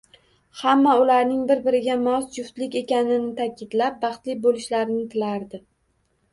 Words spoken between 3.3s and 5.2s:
ta`kidlab, baxtli bo`lishlarini